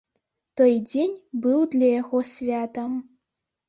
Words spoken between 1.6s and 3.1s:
для яго святам.